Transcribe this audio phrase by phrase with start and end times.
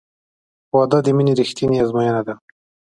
[0.75, 2.33] •واده د مینې رښتینی ازموینه ده.